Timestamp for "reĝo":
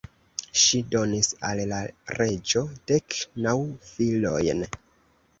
2.19-2.63